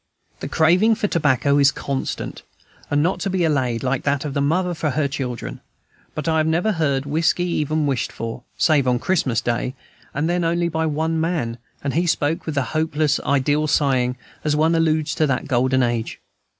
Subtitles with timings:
[0.39, 2.41] The craving for tobacco is constant,
[2.89, 5.61] and not to be allayed, like that of a mother for her children;
[6.15, 9.75] but I have never heard whiskey even wished for, save on Christmas Day,
[10.11, 14.55] and then only by one man, and he spoke with a hopeless ideal sighing, as
[14.55, 16.19] one alludes to the Golden Age.